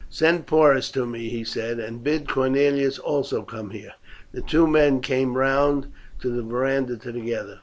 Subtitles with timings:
[0.09, 3.93] "Send Porus to me," he said, "and bid Cornelius also come here."
[4.31, 5.91] The two men came round
[6.23, 7.59] to the verandah together.